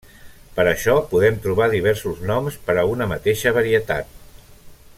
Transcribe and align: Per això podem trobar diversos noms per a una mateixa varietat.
Per 0.53 0.63
això 0.69 0.95
podem 1.11 1.37
trobar 1.43 1.67
diversos 1.73 2.23
noms 2.31 2.57
per 2.71 2.77
a 2.81 2.87
una 2.95 3.09
mateixa 3.13 3.55
varietat. 3.59 4.19